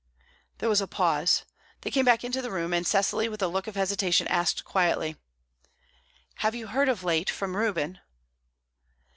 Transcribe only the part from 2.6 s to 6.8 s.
and Cecily, with a look of hesitation, asked quietly, "Have you